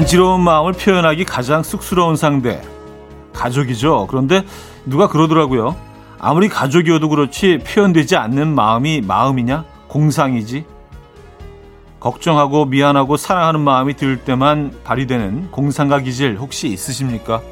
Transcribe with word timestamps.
간지러운 0.00 0.40
마음을 0.40 0.72
표현하기 0.72 1.26
가장 1.26 1.62
쑥스러운 1.62 2.16
상대 2.16 2.62
가족이죠. 3.34 4.06
그런데 4.08 4.46
누가 4.86 5.08
그러더라고요. 5.08 5.76
아무리 6.18 6.48
가족이어도 6.48 7.10
그렇지 7.10 7.58
표현되지 7.58 8.16
않는 8.16 8.54
마음이 8.54 9.02
마음이냐? 9.02 9.66
공상이지. 9.88 10.64
걱정하고 12.00 12.64
미안하고 12.64 13.18
사랑하는 13.18 13.60
마음이 13.60 13.92
들 13.92 14.16
때만 14.16 14.72
발휘되는 14.84 15.50
공상과 15.50 16.00
기질 16.00 16.38
혹시 16.38 16.68
있으십니까? 16.68 17.42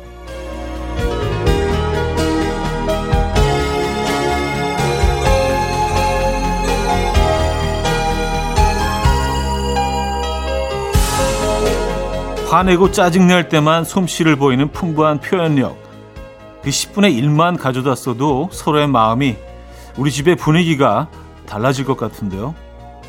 화내고 12.51 12.93
짜증낼 12.93 13.51
때만 13.51 13.85
솜씨를 13.85 14.37
보이는 14.37 14.73
풍부한 14.73 15.21
표현력. 15.21 15.77
그 16.63 16.71
10분의 16.71 17.21
1만 17.23 17.59
가져다 17.59 17.95
써도 17.95 18.49
서로의 18.51 18.89
마음이 18.89 19.37
우리 19.99 20.11
집의 20.11 20.37
분위기가 20.37 21.09
달라질 21.47 21.85
것 21.85 21.99
같은데요. 21.99 22.55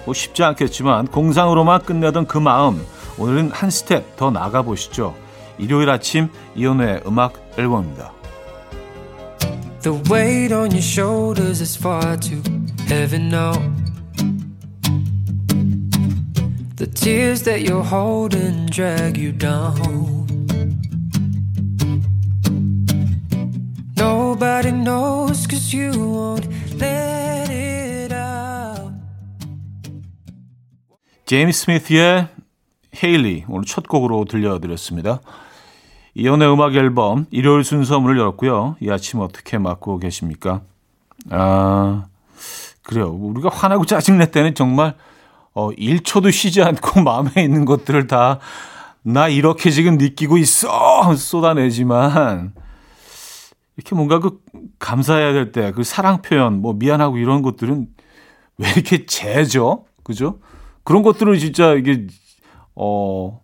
뭐 0.03 0.13
쉽지 0.13 0.43
않겠지만 0.43 1.07
공상으로만 1.07 1.83
끝내던 1.83 2.27
그 2.27 2.37
마음 2.37 2.85
오늘은 3.17 3.51
한 3.53 3.69
스텝 3.69 4.17
더 4.17 4.29
나가 4.29 4.61
보시죠. 4.61 5.15
일요일 5.57 5.89
아침 5.89 6.27
이현우의 6.55 7.03
음악 7.07 7.33
앨범입니다. 7.57 8.11
The 9.81 10.01
weight 10.11 10.53
on 10.53 10.71
your 10.71 10.79
shoulders 10.79 11.61
is 11.61 11.77
far 11.77 12.19
too 12.19 12.41
heavy 12.89 13.25
now. 13.25 13.53
The 16.79 16.87
tears 16.87 17.43
that 17.43 17.67
you're 17.67 17.83
holding 17.83 18.67
drag 18.67 19.17
you 19.17 19.33
down. 19.33 19.75
Nobody 23.97 24.71
knows 24.71 25.45
cause 25.45 25.75
you 25.75 25.91
won't 25.91 26.47
let 26.79 27.51
it 27.51 28.13
out. 28.13 28.93
제임스 31.25 31.65
스미스의 31.65 32.29
헤일리 33.03 33.43
오늘 33.49 33.65
첫 33.65 33.85
곡으로 33.85 34.23
들려드렸습니다. 34.23 35.19
이연의 36.15 36.49
음악 36.49 36.75
앨범 36.75 37.25
일요일 37.29 37.65
순서 37.65 37.99
문을 37.99 38.17
열었고요. 38.17 38.77
이 38.79 38.89
아침 38.89 39.19
어떻게 39.19 39.57
맞고 39.57 39.97
계십니까? 39.97 40.61
아, 41.29 42.05
그래요. 42.83 43.09
우리가 43.09 43.49
화나고 43.49 43.85
짜증 43.85 44.17
낼 44.17 44.31
때는 44.31 44.55
정말 44.55 44.95
어, 45.53 45.71
1초도 45.71 46.31
쉬지 46.31 46.61
않고 46.61 47.01
마음에 47.03 47.31
있는 47.43 47.65
것들을 47.65 48.07
다 48.07 48.39
나 49.01 49.29
이렇게 49.29 49.71
지금 49.71 49.97
느끼고 49.97 50.37
있어! 50.37 51.15
쏟아내지만 51.15 52.53
이렇게 53.77 53.95
뭔가 53.95 54.19
그 54.19 54.39
감사해야 54.77 55.31
될 55.33 55.51
때 55.53 55.71
그 55.71 55.83
사랑 55.83 56.21
표현 56.21 56.61
뭐 56.61 56.73
미안하고 56.73 57.17
이런 57.17 57.41
것들은 57.41 57.87
왜 58.57 58.69
이렇게 58.71 59.05
재죠? 59.05 59.85
그죠? 60.03 60.39
그런 60.83 61.01
것들을 61.01 61.39
진짜 61.39 61.73
이게 61.75 62.07
어 62.75 63.39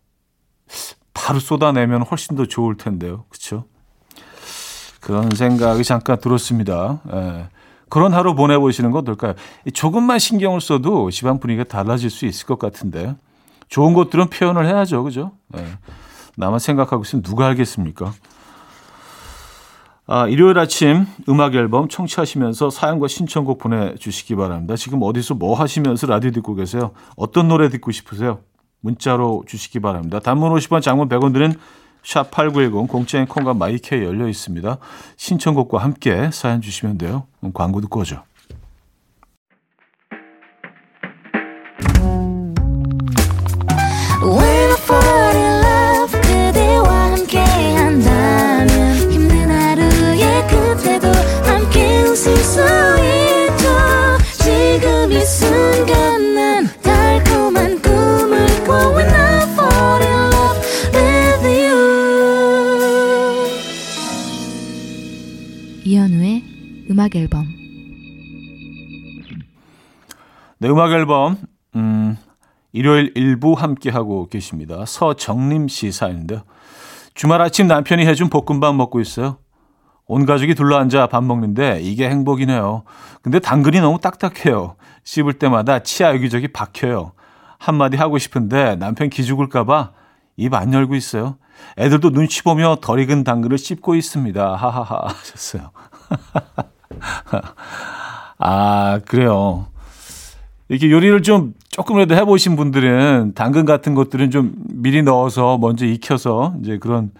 바로 1.13 1.39
쏟아내면 1.39 2.01
훨씬 2.03 2.35
더 2.35 2.45
좋을 2.45 2.75
텐데요. 2.75 3.23
그렇죠 3.29 3.65
그런 4.99 5.29
생각이 5.33 5.83
잠깐 5.85 6.19
들었습니다. 6.19 7.01
예. 7.13 7.49
그런 7.95 8.13
하루 8.13 8.35
보내보시는 8.35 8.91
거 8.91 8.97
어떨까요? 8.99 9.35
조금만 9.73 10.19
신경을 10.19 10.59
써도 10.59 11.09
집안 11.11 11.39
분위기가 11.39 11.63
달라질 11.63 12.09
수 12.09 12.25
있을 12.25 12.45
것 12.45 12.59
같은데 12.59 13.15
좋은 13.69 13.93
것들은 13.93 14.27
표현을 14.27 14.67
해야죠, 14.67 15.01
그죠? 15.01 15.31
네. 15.47 15.65
나만 16.35 16.59
생각하고 16.59 17.03
있으면 17.03 17.23
누가 17.23 17.47
알겠습니까? 17.47 18.11
아, 20.07 20.27
일요일 20.27 20.59
아침 20.59 21.07
음악 21.29 21.55
앨범 21.55 21.87
청취하시면서 21.87 22.69
사연과 22.69 23.07
신청곡 23.07 23.59
보내주시기 23.59 24.35
바랍니다. 24.35 24.75
지금 24.75 25.01
어디서 25.01 25.35
뭐 25.35 25.55
하시면서 25.55 26.05
라디오 26.05 26.31
듣고 26.31 26.53
계세요? 26.53 26.91
어떤 27.15 27.47
노래 27.47 27.69
듣고 27.69 27.91
싶으세요? 27.91 28.39
문자로 28.81 29.45
주시기 29.47 29.79
바랍니다. 29.79 30.19
단문 30.19 30.53
50원, 30.53 30.81
장문 30.81 31.07
100원 31.07 31.31
드는 31.31 31.53
샵8910 32.05 32.87
공짜인 32.87 33.25
콩과 33.25 33.55
마이케 33.55 34.03
열려 34.03 34.27
있습니다. 34.27 34.77
신청곡과 35.17 35.79
함께 35.79 36.29
사연 36.31 36.61
주시면 36.61 36.97
돼요. 36.97 37.25
광고 37.53 37.81
오죠. 65.85 66.41
음악 66.89 67.15
앨범 67.15 67.45
네, 70.57 70.69
음악 70.69 70.91
앨범 70.91 71.37
음, 71.75 72.17
일요일 72.71 73.11
일부 73.15 73.53
함께 73.53 73.89
하고 73.89 74.27
계십니다. 74.27 74.83
서정림 74.85 75.67
씨 75.67 75.91
사연인데요. 75.91 76.41
주말 77.13 77.41
아침 77.41 77.67
남편이 77.67 78.05
해준 78.05 78.29
볶음밥 78.29 78.75
먹고 78.75 78.99
있어요. 78.99 79.37
온 80.07 80.25
가족이 80.25 80.55
둘러앉아 80.55 81.07
밥 81.07 81.23
먹는데 81.23 81.79
이게 81.81 82.09
행복이네요. 82.09 82.83
근데 83.21 83.39
당근이 83.39 83.79
너무 83.79 83.99
딱딱해요. 83.99 84.75
씹을 85.03 85.33
때마다 85.33 85.79
치아 85.79 86.13
여기저기 86.13 86.47
박혀요. 86.47 87.13
한마디 87.59 87.97
하고 87.97 88.17
싶은데 88.17 88.75
남편 88.77 89.09
기죽을까봐 89.09 89.91
입 90.37 90.53
안 90.53 90.73
열고 90.73 90.95
있어요. 90.95 91.37
애들도 91.77 92.11
눈치 92.11 92.43
보며 92.43 92.77
덜 92.81 92.99
익은 92.99 93.23
당근을 93.23 93.57
씹고 93.57 93.95
있습니다. 93.95 94.55
하하하 94.55 95.07
하셨어요. 95.09 95.71
아, 98.37 98.99
그래요. 99.05 99.67
이렇게 100.67 100.89
요리를 100.89 101.21
좀 101.21 101.53
조금이라도 101.69 102.15
해보신 102.15 102.55
분들은 102.55 103.33
당근 103.35 103.65
같은 103.65 103.93
것들은 103.93 104.31
좀 104.31 104.53
미리 104.69 105.03
넣어서 105.03 105.57
먼저 105.57 105.85
익혀서 105.85 106.55
이제 106.61 106.77
그런 106.79 107.11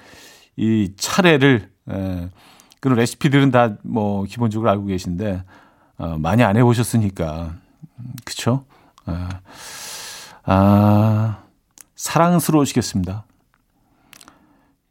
이 0.56 0.92
차례를 0.98 1.70
에, 1.92 2.30
그런 2.80 2.98
레시피들은 2.98 3.52
다 3.52 3.76
뭐 3.84 4.24
기본적으로 4.26 4.70
알고 4.72 4.86
계신데 4.86 5.44
어, 5.98 6.18
많이 6.18 6.44
안 6.44 6.58
해보셨으니까 6.58 7.54
그쵸? 8.24 8.66
에, 9.08 9.14
아 10.46 11.38
사랑스러우시겠습니다. 11.96 13.26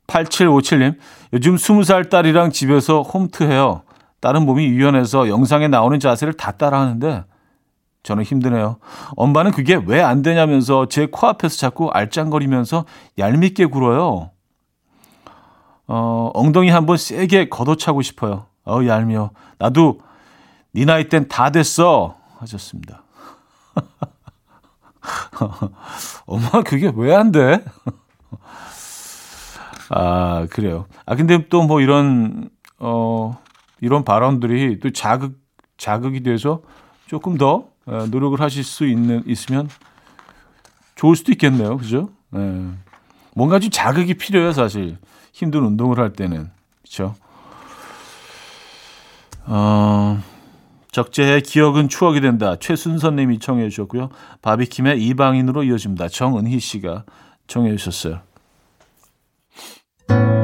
8757님 0.07 0.99
요즘 1.33 1.57
20살 1.57 2.11
딸이랑 2.11 2.51
집에서 2.51 3.03
홈트해요. 3.03 3.83
다른 4.21 4.45
몸이 4.47 4.65
유연해서 4.67 5.29
영상에 5.29 5.69
나오는 5.69 5.99
자세를 6.01 6.35
다 6.35 6.53
따라하는데 6.53 7.25
저는 8.03 8.25
힘드네요. 8.25 8.77
엄마는 9.17 9.53
그게 9.53 9.81
왜 9.87 10.03
안 10.03 10.23
되냐면서 10.23 10.87
제 10.89 11.07
코앞에서 11.07 11.57
자꾸 11.57 11.91
알짱거리면서 11.91 12.85
얄밉게 13.19 13.67
굴어요. 13.67 14.31
어, 15.87 16.31
엉덩이 16.35 16.71
한번 16.71 16.97
세게 16.97 17.49
걷어차고 17.49 18.03
싶어요. 18.03 18.47
어, 18.67 18.81
얄미워. 18.87 19.31
나도 19.59 20.01
네 20.73 20.85
나이 20.85 21.09
땐 21.09 21.29
다 21.29 21.51
됐어. 21.51 22.17
하셨습니다. 22.39 23.03
엄마 26.27 26.63
그게 26.63 26.91
왜 26.95 27.15
안 27.15 27.33
돼? 27.33 27.65
아, 29.97 30.47
그래요. 30.51 30.87
아, 31.07 31.15
근데 31.15 31.47
또 31.49 31.63
뭐 31.65 31.81
이런, 31.81 32.51
어, 32.79 33.39
이런 33.81 34.05
발언들이 34.05 34.81
또 34.81 34.91
자극 34.91 35.39
자극이 35.77 36.23
돼서 36.23 36.63
조금 37.07 37.37
더 37.37 37.69
어, 37.87 38.07
노력을 38.11 38.41
하실 38.41 38.65
수 38.65 38.87
있는 38.87 39.23
있으면 39.27 39.69
좋을 40.95 41.17
수도 41.17 41.33
있겠네요, 41.33 41.77
그죠? 41.77 42.11
네. 42.31 42.71
뭔가 43.35 43.59
좀 43.59 43.71
자극이 43.71 44.15
필요해요, 44.15 44.53
사실 44.53 44.97
힘든 45.33 45.65
운동을 45.65 45.99
할 45.99 46.13
때는 46.13 46.51
그렇죠. 46.83 47.15
어, 49.47 50.23
적재의 50.93 51.43
기억은 51.43 51.89
추억이 51.89 52.21
된다. 52.21 52.57
최순선님이 52.57 53.41
청해 53.41 53.69
주셨고요. 53.69 54.11
바비킴의 54.43 55.03
이방인으로 55.05 55.65
이어집니다. 55.65 56.09
정은희 56.09 56.61
씨가 56.61 57.05
청해 57.49 57.77
주셨어요. 57.77 58.21
비춰 60.09 60.44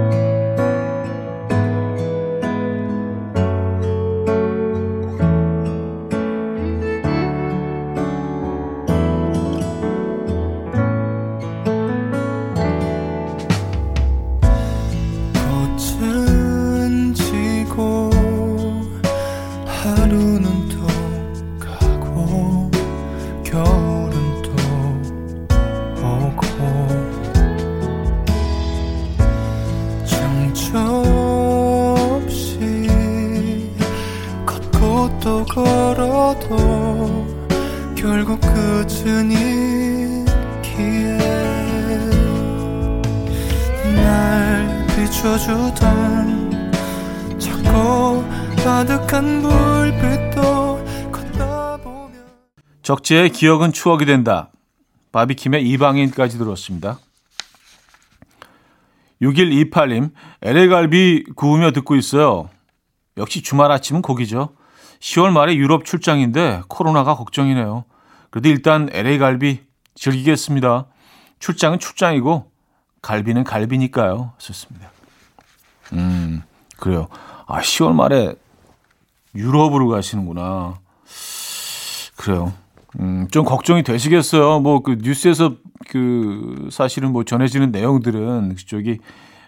적재의 52.91 53.31
기억은 53.31 53.73
추억이 53.73 54.05
된다. 54.05 54.51
바비킴의 55.13 55.65
이방인까지 55.65 56.39
들었습니다. 56.39 56.99
6128님, 59.23 60.11
LA갈비 60.43 61.27
구우며 61.37 61.71
듣고 61.71 61.95
있어요. 61.95 62.51
역시 63.17 63.43
주말 63.43 63.71
아침은 63.71 64.03
고기죠. 64.03 64.57
10월 64.99 65.31
말에 65.31 65.55
유럽 65.55 65.85
출장인데 65.85 66.63
코로나가 66.67 67.15
걱정이네요. 67.15 67.85
그래도 68.31 68.49
일단 68.49 68.89
LA갈비 68.91 69.61
즐기겠습니다. 69.95 70.87
출장은 71.39 71.79
출장이고 71.79 72.51
갈비는 73.03 73.45
갈비니까요. 73.45 74.33
좋습니다. 74.39 74.91
음, 75.93 76.43
그래요. 76.77 77.07
아, 77.47 77.61
10월 77.61 77.95
말에 77.95 78.35
유럽으로 79.37 79.87
가시는구나. 79.87 80.81
그래요. 82.17 82.53
음, 82.99 83.29
좀 83.31 83.45
걱정이 83.45 83.83
되시겠어요. 83.83 84.61
뭐 84.61 84.81
그 84.83 84.99
뉴스에서 85.01 85.55
그 85.89 86.69
사실은 86.71 87.13
뭐 87.13 87.25
전해지는 87.25 87.71
내용들은 87.71 88.55
그쪽이 88.57 88.99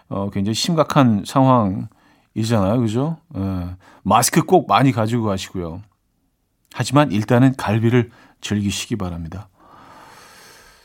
어 0.09 0.29
굉장히 0.29 0.53
심각한 0.53 1.23
상황이잖아요. 1.25 2.79
그죠? 2.79 3.17
예. 3.37 3.75
마스크 4.03 4.43
꼭 4.43 4.67
많이 4.67 4.91
가지고 4.91 5.25
가시고요. 5.25 5.81
하지만 6.73 7.11
일단은 7.11 7.55
갈비를 7.55 8.11
즐기시기 8.41 8.95
바랍니다. 8.95 9.49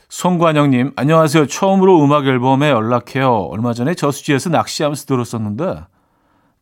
송관영님, 0.09 0.93
안녕하세요. 0.95 1.45
처음으로 1.47 2.03
음악 2.03 2.25
앨범에 2.25 2.69
연락해요. 2.71 3.31
얼마 3.31 3.73
전에 3.73 3.93
저수지에서 3.93 4.49
낚시하면서 4.49 5.05
들었었는데 5.05 5.83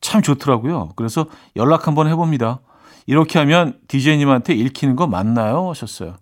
참 0.01 0.21
좋더라고요. 0.21 0.89
그래서 0.95 1.27
연락 1.55 1.87
한번 1.87 2.07
해봅니다. 2.07 2.59
이렇게 3.07 3.39
하면 3.39 3.79
디제이님한테 3.87 4.53
읽히는 4.53 4.95
거 4.95 5.07
맞나요? 5.07 5.69
하셨어요. 5.69 6.17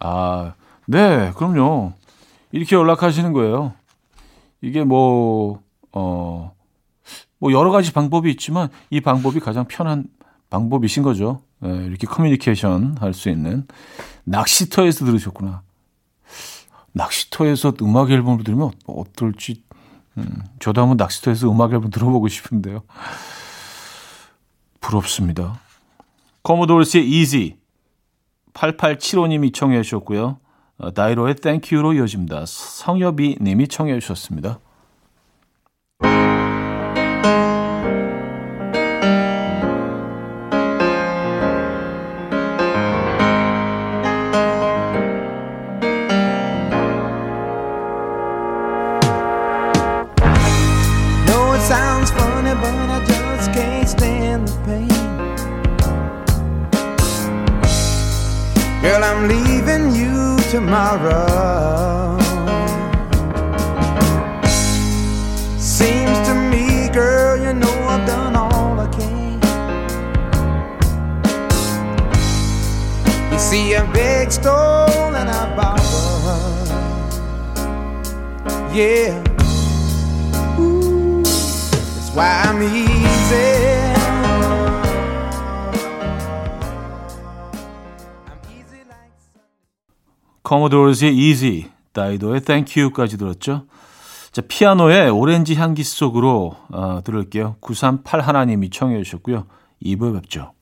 아, 0.00 0.54
네, 0.86 1.30
그럼요. 1.36 1.92
이렇게 2.52 2.74
연락하시는 2.74 3.32
거예요. 3.32 3.74
이게 4.62 4.82
뭐, 4.82 5.62
어, 5.92 6.52
뭐 7.38 7.52
여러 7.52 7.70
가지 7.70 7.92
방법이 7.92 8.30
있지만 8.32 8.68
이 8.90 9.00
방법이 9.00 9.40
가장 9.40 9.66
편한 9.66 10.06
방법이신 10.48 11.02
거죠. 11.02 11.42
네, 11.60 11.68
이렇게 11.86 12.06
커뮤니케이션 12.06 12.96
할 12.98 13.12
수 13.12 13.28
있는. 13.28 13.66
낚시터에서 14.24 15.04
들으셨구나. 15.04 15.62
낚시터에서 16.92 17.74
음악 17.82 18.10
앨범을 18.10 18.42
들으면 18.42 18.70
어떨지, 18.86 19.62
음, 20.16 20.44
저도 20.60 20.80
한번 20.80 20.96
낚시터에서 20.96 21.50
음악 21.50 21.72
앨범 21.74 21.90
들어보고 21.90 22.28
싶은데요. 22.28 22.82
부럽습니다. 24.80 25.60
코모도르스의 26.46 27.04
Easy 27.04 27.56
8875님이 28.52 29.52
청해 29.52 29.82
주셨고요. 29.82 30.38
어, 30.78 30.94
다이로의 30.94 31.34
Thank 31.34 31.76
You로 31.76 31.94
이어집니다. 31.94 32.44
성여비 32.46 33.38
님이 33.40 33.66
청해 33.66 33.98
주셨습니다. 33.98 34.60
You 73.36 73.42
see 73.42 73.74
a 73.74 73.84
big 73.92 74.32
stone 74.32 75.14
and 75.14 75.28
I 75.28 75.54
borrowed. 75.54 76.68
Yeah. 78.74 79.22
Ooh, 80.58 81.22
that's 81.22 82.14
why 82.14 82.44
I'm 82.46 82.62
easy. 82.62 83.92
커모도르즈의 90.42 91.14
Easy, 91.14 91.70
다이도의 91.92 92.40
Thank 92.40 92.82
You까지 92.82 93.18
들었죠. 93.18 93.66
자, 94.32 94.40
피아노의 94.48 95.10
오렌지 95.10 95.54
향기 95.56 95.84
속으로 95.84 96.56
어, 96.70 97.02
들을게요. 97.04 97.56
938 97.60 98.22
하나님이 98.22 98.70
청해 98.70 99.02
주셨고요. 99.02 99.44
2부에 99.82 100.14
뵙죠. 100.14 100.55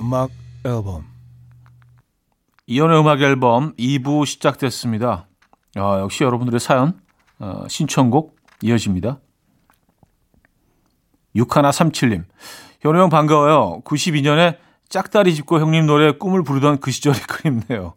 음악 0.00 0.30
앨범 0.64 1.04
이연의 2.66 3.00
음악 3.00 3.20
앨범 3.20 3.74
2부 3.76 4.26
시작됐습니다. 4.26 5.26
아, 5.76 5.98
역시 6.00 6.24
여러분들의 6.24 6.60
사연 6.60 7.00
어, 7.38 7.64
신청곡 7.68 8.36
이어집니다. 8.62 9.18
6137님 11.36 12.24
현우 12.80 12.98
형 12.98 13.08
반가워요. 13.08 13.82
92년에 13.84 14.58
짝다리 14.88 15.34
짚고 15.34 15.60
형님 15.60 15.86
노래 15.86 16.12
꿈을 16.12 16.42
부르던 16.42 16.80
그 16.80 16.90
시절이 16.90 17.18
그립네요. 17.20 17.94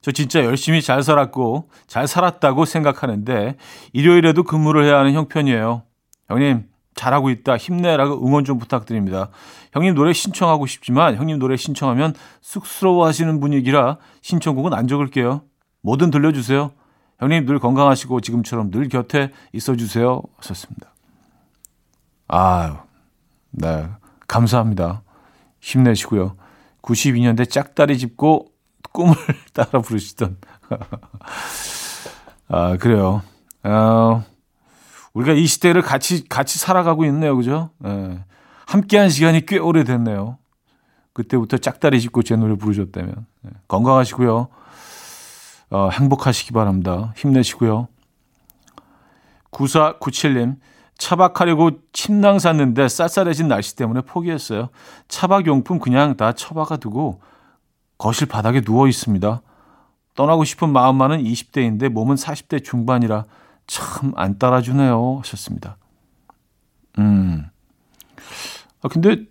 저 0.00 0.12
진짜 0.12 0.44
열심히 0.44 0.80
잘 0.80 1.02
살았고 1.02 1.70
잘 1.86 2.06
살았다고 2.06 2.64
생각하는데 2.64 3.56
일요일에도 3.92 4.42
근무를 4.42 4.84
해야 4.84 4.98
하는 4.98 5.12
형편이에요. 5.12 5.82
형님 6.28 6.68
잘하고 6.98 7.30
있다. 7.30 7.56
힘내라고 7.56 8.26
응원 8.26 8.44
좀 8.44 8.58
부탁드립니다. 8.58 9.28
형님 9.72 9.94
노래 9.94 10.12
신청하고 10.12 10.66
싶지만 10.66 11.14
형님 11.16 11.38
노래 11.38 11.56
신청하면 11.56 12.14
쑥스러워 12.40 13.06
하시는 13.06 13.38
분위기라 13.38 13.98
신청곡은 14.20 14.74
안 14.74 14.88
적을게요. 14.88 15.42
뭐든 15.82 16.10
들려주세요. 16.10 16.72
형님 17.20 17.46
늘 17.46 17.60
건강하시고 17.60 18.20
지금처럼 18.20 18.72
늘 18.72 18.88
곁에 18.88 19.30
있어 19.52 19.76
주세요. 19.76 20.22
하셨습니다. 20.38 20.92
아유, 22.26 22.74
네. 23.52 23.88
감사합니다. 24.26 25.02
힘내시고요. 25.60 26.36
92년대 26.82 27.48
짝다리 27.48 27.96
짚고 27.96 28.48
꿈을 28.92 29.14
따라 29.54 29.80
부르시던. 29.80 30.36
아, 32.48 32.76
그래요. 32.76 33.22
어, 33.62 34.24
우리가 35.18 35.32
이 35.32 35.46
시대를 35.46 35.82
같이, 35.82 36.28
같이 36.28 36.60
살아가고 36.60 37.04
있네요. 37.06 37.36
그죠? 37.36 37.70
예. 37.84 38.24
함께한 38.66 39.08
시간이 39.08 39.46
꽤 39.46 39.58
오래됐네요. 39.58 40.38
그때부터 41.12 41.58
짝다리 41.58 42.00
짚고 42.00 42.22
제 42.22 42.36
노래 42.36 42.54
부르셨다면. 42.54 43.26
예. 43.46 43.50
건강하시고요. 43.66 44.48
어, 45.70 45.88
행복하시기 45.90 46.52
바랍니다. 46.52 47.12
힘내시고요. 47.16 47.88
9497님, 49.50 50.56
차박하려고 50.98 51.72
침낭 51.92 52.38
샀는데 52.38 52.86
쌀쌀해진 52.86 53.48
날씨 53.48 53.74
때문에 53.74 54.02
포기했어요. 54.02 54.68
차박용품 55.08 55.80
그냥 55.80 56.16
다 56.16 56.32
처박아 56.32 56.76
두고 56.76 57.20
거실 57.96 58.28
바닥에 58.28 58.60
누워 58.60 58.86
있습니다. 58.86 59.42
떠나고 60.14 60.44
싶은 60.44 60.70
마음만은 60.70 61.24
20대인데 61.24 61.88
몸은 61.88 62.14
40대 62.14 62.62
중반이라 62.62 63.24
참 63.68 64.12
안 64.16 64.38
따라주네요. 64.38 65.18
하셨습니다. 65.20 65.76
음. 66.98 67.44
아, 68.82 68.88
근데 68.88 69.24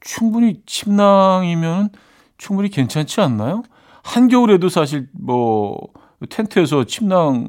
충분히 0.00 0.60
침낭이면 0.66 1.88
충분히 2.36 2.68
괜찮지 2.68 3.20
않나요? 3.22 3.62
한겨울에도 4.02 4.68
사실 4.68 5.08
뭐 5.12 5.78
텐트에서 6.28 6.84
침낭에 6.84 7.46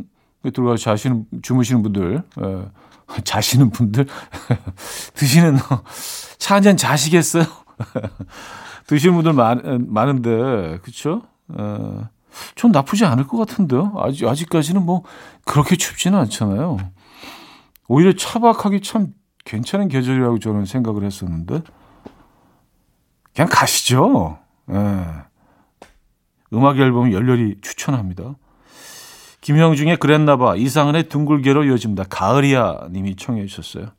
들어가서 0.54 0.78
자시는 0.78 1.26
주무시는 1.42 1.82
분들 1.82 2.24
예, 2.42 2.66
자시는 3.26 3.72
분들 3.72 4.06
드시는 5.16 5.58
차 6.40 6.56
한 6.56 6.64
잔 6.64 6.78
자시겠어요? 6.78 7.44
드시는 8.88 9.16
분들 9.16 9.34
많, 9.34 9.86
많은데 9.90 10.80
그렇죠? 10.82 11.24
예, 11.58 12.08
좀 12.56 12.72
나쁘지 12.72 13.06
않을 13.06 13.28
것 13.28 13.38
같은데요. 13.38 13.94
아직 13.98 14.28
아직까지는 14.28 14.86
뭐 14.86 15.04
그렇게 15.46 15.76
춥지는 15.76 16.18
않잖아요. 16.20 16.78
오히려 17.88 18.14
차박하기 18.14 18.82
참 18.82 19.14
괜찮은 19.46 19.88
계절이라고 19.88 20.40
저는 20.40 20.66
생각을 20.66 21.04
했었는데 21.04 21.62
그냥 23.34 23.50
가시죠. 23.52 24.40
예. 24.72 24.76
음악 26.54 26.80
앨범 26.80 27.12
열렬히 27.12 27.58
추천합니다. 27.62 28.36
김형중의 29.42 29.98
그랬나봐 29.98 30.56
이상은의 30.56 31.10
둥글게로 31.10 31.66
이어집니다. 31.66 32.06
가을이야 32.10 32.88
님이 32.92 33.16
청해 33.16 33.46
주셨어요. 33.46 33.92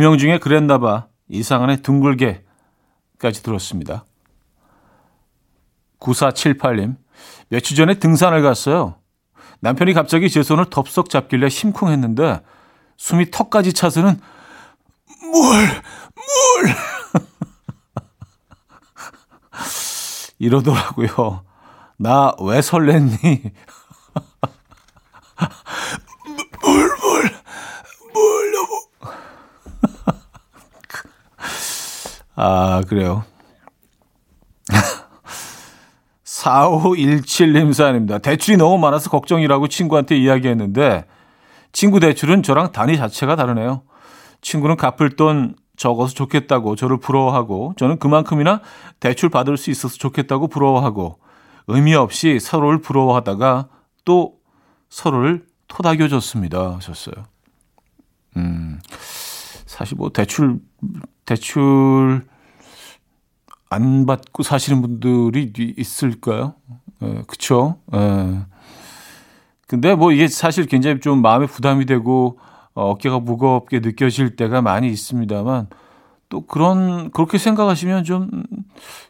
김영중의 0.00 0.40
그랬나봐 0.40 1.08
이상한의 1.28 1.82
둥글게까지 1.82 3.42
들었습니다. 3.42 4.06
9478님 6.00 6.96
며칠 7.50 7.76
전에 7.76 7.98
등산을 7.98 8.40
갔어요. 8.40 8.94
남편이 9.60 9.92
갑자기 9.92 10.30
제 10.30 10.42
손을 10.42 10.70
덥석 10.70 11.10
잡길래 11.10 11.50
심쿵했는데 11.50 12.40
숨이 12.96 13.30
턱까지 13.30 13.74
차서는 13.74 14.18
물! 15.20 15.68
물! 16.14 16.74
이러더라고요. 20.38 21.44
나 21.98 22.32
왜 22.40 22.60
설렜니? 22.60 23.20
물, 26.62 26.62
물! 26.62 26.90
아, 32.42 32.80
그래요. 32.88 33.22
4517님 36.24 37.74
사연입니다. 37.74 38.16
대출이 38.16 38.56
너무 38.56 38.78
많아서 38.78 39.10
걱정이라고 39.10 39.68
친구한테 39.68 40.16
이야기했는데 40.16 41.04
친구 41.72 42.00
대출은 42.00 42.42
저랑 42.42 42.72
단위 42.72 42.96
자체가 42.96 43.36
다르네요. 43.36 43.82
친구는 44.40 44.76
갚을 44.76 45.16
돈 45.16 45.54
적어서 45.76 46.14
좋겠다고 46.14 46.76
저를 46.76 46.96
부러워하고 46.98 47.74
저는 47.76 47.98
그만큼이나 47.98 48.62
대출 49.00 49.28
받을 49.28 49.58
수 49.58 49.70
있어서 49.70 49.98
좋겠다고 49.98 50.48
부러워하고 50.48 51.18
의미 51.66 51.94
없이 51.94 52.40
서로를 52.40 52.80
부러워하다가 52.80 53.68
또 54.06 54.36
서로를 54.88 55.44
토닥여줬습니다. 55.68 56.76
하셨어요. 56.76 57.26
음, 58.38 58.80
사실 59.80 59.96
뭐 59.96 60.10
대출, 60.10 60.60
대출 61.24 62.22
안 63.70 64.04
받고 64.04 64.42
사시는 64.42 64.82
분들이 64.82 65.50
있을까요? 65.74 66.52
예, 67.02 67.22
그쵸? 67.26 67.78
예. 67.94 68.40
근데 69.66 69.94
뭐 69.94 70.12
이게 70.12 70.28
사실 70.28 70.66
굉장히 70.66 71.00
좀 71.00 71.22
마음에 71.22 71.46
부담이 71.46 71.86
되고 71.86 72.38
어, 72.74 72.90
어깨가 72.90 73.20
무겁게 73.20 73.80
느껴질 73.80 74.36
때가 74.36 74.60
많이 74.60 74.88
있습니다만 74.88 75.68
또 76.28 76.44
그런, 76.44 77.10
그렇게 77.10 77.38
생각하시면 77.38 78.04
좀 78.04 78.28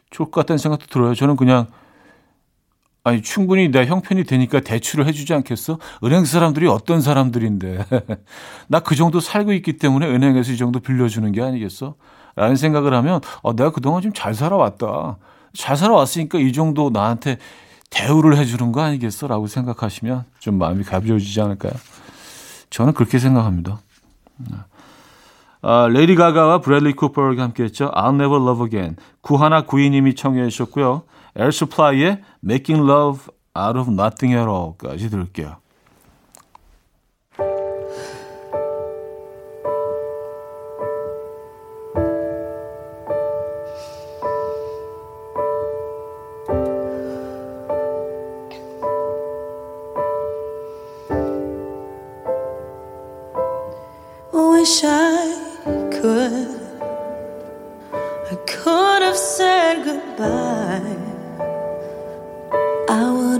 좋을 0.09 0.31
것 0.31 0.39
같다는 0.39 0.57
생각도 0.57 0.85
들어요. 0.85 1.15
저는 1.15 1.35
그냥 1.35 1.67
아니 3.03 3.21
충분히 3.23 3.71
내 3.71 3.85
형편이 3.85 4.25
되니까 4.25 4.59
대출을 4.59 5.07
해주지 5.07 5.33
않겠어? 5.33 5.79
은행 6.03 6.23
사람들이 6.25 6.67
어떤 6.67 7.01
사람들인데 7.01 7.85
나 8.67 8.79
그 8.81 8.95
정도 8.95 9.19
살고 9.19 9.53
있기 9.53 9.77
때문에 9.77 10.05
은행에서 10.07 10.51
이 10.51 10.57
정도 10.57 10.79
빌려주는 10.79 11.31
게 11.31 11.41
아니겠어? 11.41 11.95
라는 12.35 12.55
생각을 12.55 12.93
하면 12.93 13.19
어, 13.41 13.55
내가 13.55 13.71
그동안 13.71 14.01
좀 14.01 14.13
잘 14.13 14.33
살아왔다. 14.35 15.17
잘 15.53 15.75
살아왔으니까 15.75 16.37
이 16.39 16.53
정도 16.53 16.89
나한테 16.91 17.37
대우를 17.89 18.37
해주는 18.37 18.71
거 18.71 18.81
아니겠어? 18.81 19.27
라고 19.27 19.47
생각하시면 19.47 20.23
좀 20.39 20.57
마음이 20.57 20.83
가벼워지지 20.83 21.41
않을까요? 21.41 21.73
저는 22.69 22.93
그렇게 22.93 23.19
생각합니다. 23.19 23.81
아, 25.63 25.87
레이디 25.91 26.15
가가와 26.15 26.59
브래들리 26.61 26.93
쿠퍼가 26.93 27.41
함께 27.41 27.63
했죠. 27.63 27.91
I'll 27.91 28.13
Never 28.15 28.41
Love 28.41 28.63
Again. 28.65 28.95
구하나 29.21 29.61
구이님이 29.65 30.15
청해 30.15 30.47
주셨고요. 30.49 31.03
에어 31.36 31.50
스플라이의 31.50 32.22
Making 32.44 32.90
Love 32.90 33.26
Out 33.56 33.78
of 33.78 33.90
Nothing 33.90 34.34
at 34.34 34.48
All까지 34.48 35.10
들을게요. 35.10 35.56
wish 54.66 54.82
I 54.82 55.88
could. 55.92 56.60
I 58.32 58.36
could 58.46 59.02
have 59.02 59.16
said 59.16 59.84
goodbye. 59.84 61.09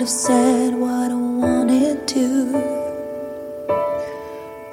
have 0.02 0.10
said 0.10 0.74
what 0.74 1.12
I 1.12 1.16
wanted 1.16 2.08
to. 2.08 2.26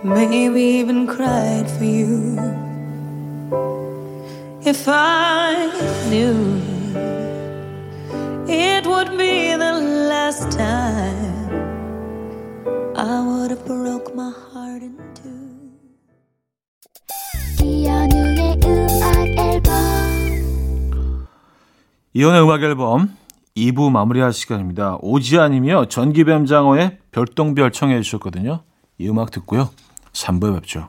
Maybe 0.03 0.63
even 0.81 1.07
cried 1.07 1.69
for 1.71 1.85
you. 1.85 2.39
If 4.65 4.89
I 4.89 5.69
knew 6.09 6.63
it 8.49 8.87
would 8.87 9.11
be 9.19 9.53
the 9.65 9.75
last 10.09 10.51
time, 10.51 11.45
I 12.97 13.21
would 13.29 13.51
have 13.51 13.67
broke 13.67 14.15
my 14.15 14.33
heart 14.33 14.83
in 14.83 14.97
two. 15.13 15.37
이연우의 17.63 18.61
음악 18.65 19.29
앨범 19.37 19.77
이연의 22.15 22.43
음악 22.43 22.63
앨범 22.63 23.19
2부 23.59 23.91
마무리할 23.91 24.33
시간입니다. 24.33 24.99
오지아님이요. 25.01 25.87
전기뱀장어의 25.87 26.99
별똥별 27.13 27.73
청해 27.73 28.01
주셨거든요. 28.03 28.63
이 28.99 29.09
음악 29.09 29.31
듣고요. 29.31 29.71
3부에 30.13 30.55
뵙죠. 30.55 30.89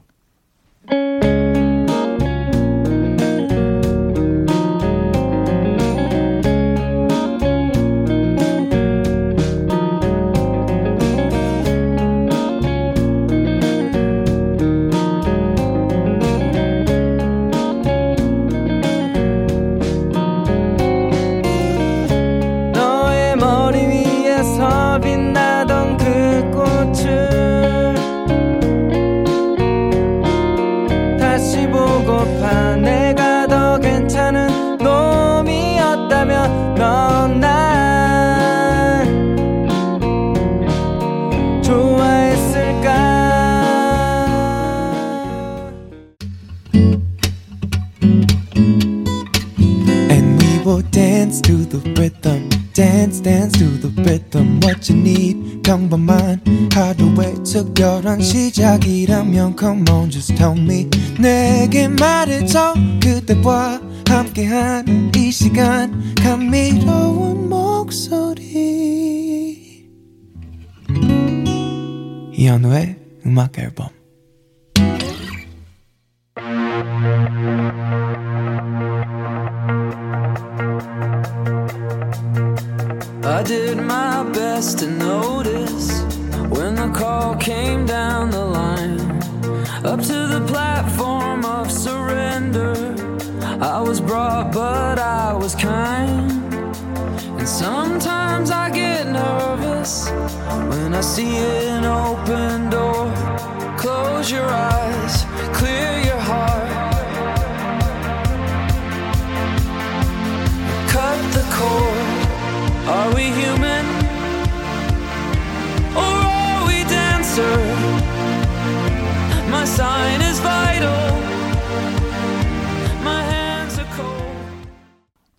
특별한 57.79 58.19
시작이라면 58.19 59.55
Come 59.57 59.85
on, 59.89 60.11
just 60.11 60.35
tell 60.35 60.59
me. 60.59 60.89
내게 61.17 61.87
말해줘. 61.87 62.73
그대와 63.01 63.79
함께한 64.05 65.13
이 65.15 65.31
시간. 65.31 66.13
감미로운 66.15 67.47
목소리. 67.47 68.43
이현우의 72.33 72.97
음악 73.25 73.57
앨범. 73.57 73.87
I 83.23 83.43
did 83.45 83.77
my 83.77 84.29
best 84.33 84.79
to 84.79 84.87
notice 84.89 85.58
call 86.99 87.33
came 87.35 87.85
down 87.85 88.29
the 88.29 88.45
line. 88.59 88.99
Up 89.85 90.01
to 90.01 90.19
the 90.35 90.43
platform 90.47 91.45
of 91.45 91.71
surrender. 91.71 92.73
I 93.61 93.79
was 93.79 94.01
brought, 94.01 94.51
but 94.51 94.99
I 94.99 95.33
was 95.33 95.55
kind. 95.55 96.29
And 97.39 97.47
sometimes 97.47 98.51
I 98.51 98.69
get 98.69 99.07
nervous 99.07 100.09
when 100.71 100.93
I 100.93 100.99
see 100.99 101.37
an 101.73 101.85
open 101.85 102.69
door. 102.69 103.05
Close 103.77 104.29
your 104.29 104.49
eyes, 104.65 104.68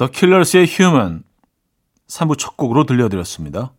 The 0.01 0.07
Killers의 0.07 0.67
Human 0.67 1.25
3부 2.09 2.39
첫 2.39 2.57
곡으로 2.57 2.85
들려드렸습니다. 2.85 3.75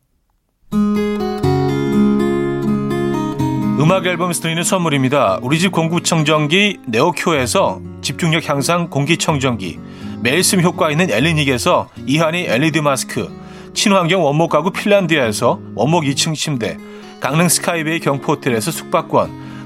음악 3.82 4.06
앨범에서 4.06 4.44
드리는 4.44 4.62
선물입니다. 4.62 5.40
우리 5.42 5.58
집 5.58 5.72
공기청정기 5.72 6.82
네오큐에서 6.86 7.82
집중력 8.02 8.48
향상 8.48 8.92
공기청정기 8.92 9.80
매일 10.22 10.44
숨 10.44 10.62
효과 10.62 10.92
있는 10.92 11.10
엘리닉에서 11.10 11.90
이하늬 12.06 12.42
LED 12.42 12.82
마스크 12.82 13.28
친환경 13.74 14.24
원목 14.24 14.52
가구 14.52 14.70
핀란드에서 14.70 15.60
원목 15.74 16.04
2층 16.04 16.36
침대 16.36 16.78
강릉 17.20 17.50
스카이베이 17.50 18.00
경포호텔에서 18.00 18.70
숙박권 18.70 19.41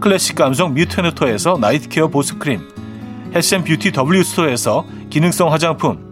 클래식 0.00 0.36
감성 0.36 0.74
뮤테너토에서 0.74 1.58
night 1.58 1.86
care 1.86 2.08
보습크림 2.08 2.60
health 3.34 3.57
and 3.57 3.69
beauty 3.69 3.92
W스토어에서 3.96 4.84
기능성 5.10 5.52
화장품 5.52 6.06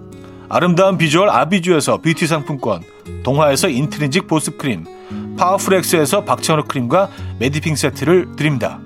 아름다운 0.49 0.99
비주얼 0.99 1.29
아비주에서 1.29 1.99
뷰티 1.99 2.27
상품권 2.27 2.83
동화에서 3.23 3.69
인트리직 3.69 4.27
보습크림 4.27 5.37
파워풀엑스에서 5.39 6.25
박찬호 6.25 6.65
크림과 6.65 7.11
메디핑 7.39 7.77
세트를 7.77 8.37
드립니다. 8.37 8.81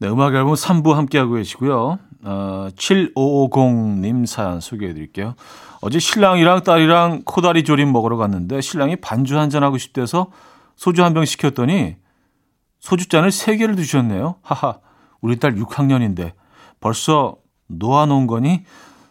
네, 0.00 0.08
음악 0.08 0.34
앨범 0.34 0.54
3부 0.54 0.94
함께하고 0.94 1.34
계시고요. 1.34 1.98
어, 2.24 2.68
7550님 2.76 4.26
사연 4.26 4.60
소개해 4.60 4.94
드릴게요. 4.94 5.34
어제 5.80 5.98
신랑이랑 5.98 6.62
딸이랑 6.62 7.22
코다리 7.24 7.64
조림 7.64 7.92
먹으러 7.92 8.16
갔는데 8.16 8.60
신랑이 8.60 8.96
반주 8.96 9.38
한잔 9.38 9.62
하고 9.62 9.78
싶대서 9.78 10.28
소주 10.76 11.04
한 11.04 11.12
병 11.14 11.24
시켰더니 11.24 11.96
소주잔을 12.82 13.30
3개를 13.30 13.76
드셨네요. 13.76 14.34
하하, 14.42 14.80
우리 15.20 15.38
딸 15.38 15.54
6학년인데 15.54 16.32
벌써 16.80 17.36
놓아놓은 17.68 18.26
거니 18.26 18.64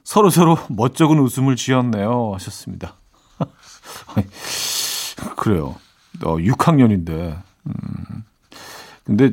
서로서로 0.03 0.57
멋쩍은 0.69 1.17
웃음을 1.19 1.55
지었네요. 1.55 2.33
하셨습니다. 2.33 2.95
그래요. 5.37 5.75
어, 6.23 6.35
6학년인데. 6.35 7.41
음. 7.65 8.23
근데 9.05 9.31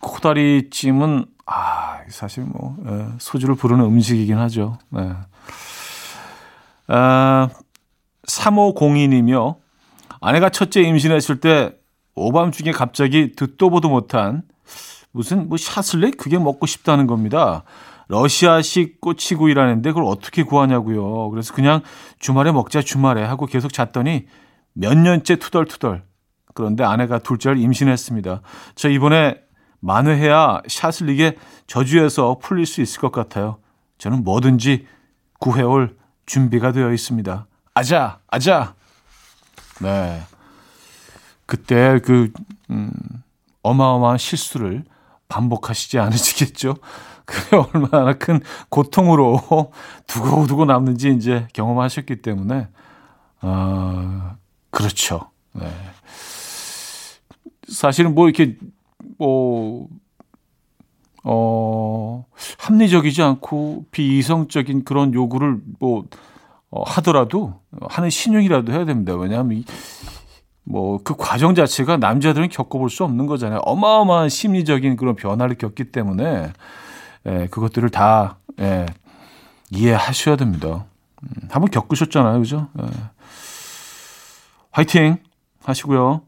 코다리찜은 0.00 1.26
아, 1.44 2.00
사실 2.08 2.44
뭐 2.44 2.76
예, 2.86 3.08
소주를 3.18 3.56
부르는 3.56 3.84
음식이긴 3.84 4.38
하죠. 4.38 4.78
네. 4.90 5.12
아, 6.86 7.48
3502님이요. 8.28 9.56
아내가 10.20 10.50
첫째 10.50 10.82
임신했을 10.82 11.40
때 11.40 11.76
오밤중에 12.14 12.72
갑자기 12.72 13.32
듣도 13.32 13.70
보도 13.70 13.88
못한 13.88 14.42
무슨 15.12 15.48
뭐 15.48 15.58
샤슬레 15.58 16.12
그게 16.12 16.38
먹고 16.38 16.66
싶다는 16.66 17.06
겁니다. 17.06 17.64
러시아식 18.08 19.00
꼬치구이라는데 19.00 19.90
그걸 19.90 20.04
어떻게 20.04 20.42
구하냐고요. 20.42 21.30
그래서 21.30 21.54
그냥 21.54 21.80
주말에 22.18 22.52
먹자 22.52 22.82
주말에 22.82 23.22
하고 23.24 23.46
계속 23.46 23.72
잤더니 23.72 24.26
몇 24.74 24.96
년째 24.96 25.36
투덜투덜. 25.36 26.04
그런데 26.54 26.84
아내가 26.84 27.18
둘째를 27.18 27.58
임신했습니다. 27.58 28.42
저 28.74 28.88
이번에 28.90 29.40
만회해야 29.80 30.60
샤슬릭의 30.66 31.36
저주에서 31.66 32.38
풀릴 32.40 32.66
수 32.66 32.82
있을 32.82 33.00
것 33.00 33.12
같아요. 33.12 33.58
저는 33.98 34.24
뭐든지 34.24 34.86
구해올 35.38 35.96
준비가 36.26 36.72
되어 36.72 36.92
있습니다. 36.92 37.46
아자, 37.74 38.20
아자. 38.28 38.74
네. 39.80 40.22
그때 41.52 42.00
그 42.02 42.32
음, 42.70 42.90
어마어마한 43.62 44.16
실수를 44.16 44.84
반복하시지 45.28 45.98
않으시겠죠? 45.98 46.76
그게 47.26 47.56
얼마나 47.56 48.14
큰 48.14 48.40
고통으로 48.70 49.70
두고두고 50.08 50.64
남는지 50.64 51.14
이제 51.14 51.46
경험하셨기 51.52 52.22
때문에 52.22 52.68
아 53.42 54.36
그렇죠. 54.70 55.30
네. 55.52 55.70
사실은 57.68 58.14
뭐 58.14 58.30
이렇게 58.30 58.56
뭐 59.18 59.88
어, 61.22 62.24
합리적이지 62.60 63.20
않고 63.20 63.84
비이성적인 63.90 64.84
그런 64.84 65.12
요구를 65.12 65.58
뭐 65.78 66.06
어, 66.70 66.82
하더라도 66.82 67.60
하는 67.82 68.08
신용이라도 68.08 68.72
해야 68.72 68.86
됩니다. 68.86 69.14
왜냐하면 69.14 69.58
이, 69.58 69.64
뭐 70.64 70.98
그 71.02 71.14
과정 71.16 71.54
자체가 71.54 71.96
남자들은 71.96 72.48
겪어볼 72.48 72.90
수 72.90 73.04
없는 73.04 73.26
거잖아요. 73.26 73.60
어마어마한 73.64 74.28
심리적인 74.28 74.96
그런 74.96 75.16
변화를 75.16 75.56
겪기 75.56 75.84
때문에 75.84 76.52
예, 77.26 77.46
그것들을 77.50 77.88
다 77.90 78.38
예, 78.60 78.86
이해하셔야 79.70 80.36
됩니다. 80.36 80.84
음, 81.22 81.48
한번 81.50 81.70
겪으셨잖아요, 81.70 82.38
그죠? 82.38 82.68
예. 82.80 82.86
화이팅 84.70 85.18
하시고요. 85.64 86.22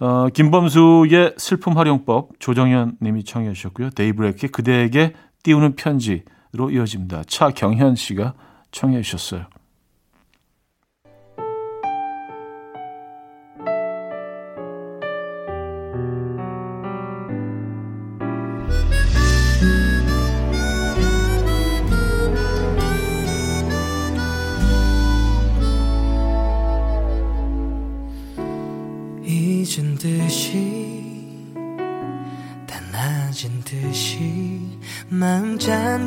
어, 0.00 0.28
김범수의 0.32 1.34
슬픔 1.36 1.76
활용법 1.76 2.30
조정현 2.38 2.98
님이 3.00 3.24
청해 3.24 3.52
주셨고요. 3.52 3.90
데이브레이크의 3.90 4.50
그대에게 4.50 5.14
띄우는 5.42 5.76
편지로 5.76 6.70
이어집니다. 6.70 7.24
차경현 7.26 7.96
씨가 7.96 8.34
청해 8.70 9.02
주셨어요. 9.02 9.46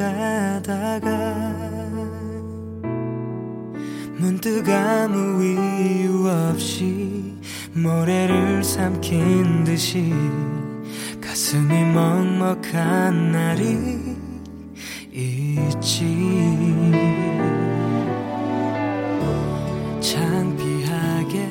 문득 4.18 4.68
아무 4.68 5.42
이유 5.42 6.28
없이 6.28 7.34
모래를 7.72 8.62
삼킨 8.62 9.64
듯이 9.64 10.12
가슴이 11.18 11.84
먹먹한 11.94 13.32
날이 13.32 14.18
있지. 15.10 16.04
창피하게 20.02 21.48